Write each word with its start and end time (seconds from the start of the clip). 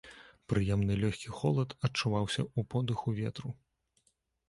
Прыемны 0.53 0.93
лёгкі 1.03 1.35
холад 1.41 1.77
адчуваўся 1.89 2.41
ў 2.57 2.73
подыху 2.75 3.09
ветру. 3.25 3.49